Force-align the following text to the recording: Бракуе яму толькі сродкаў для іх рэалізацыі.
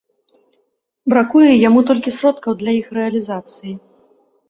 Бракуе 1.13 1.51
яму 1.67 1.85
толькі 1.91 2.17
сродкаў 2.19 2.51
для 2.65 2.71
іх 2.81 2.87
рэалізацыі. 3.01 3.81